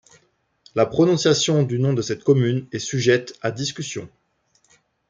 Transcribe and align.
La 0.73 0.87
prononciation 0.87 1.61
du 1.61 1.77
nom 1.77 1.93
de 1.93 2.01
cette 2.01 2.23
commune 2.23 2.65
est 2.71 2.79
sujette 2.79 3.37
à 3.43 3.51
discussion. 3.51 4.09